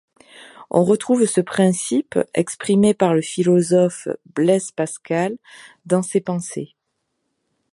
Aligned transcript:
On 0.71 0.83
retrouve 0.83 1.25
ce 1.27 1.41
principe 1.41 2.17
exprimé 2.33 2.95
par 2.95 3.13
le 3.13 3.21
philosophe 3.21 4.07
Blaise 4.33 4.71
Pascal 4.71 5.37
dans 5.85 6.01
ses 6.01 6.21
Pensées. 6.21 6.75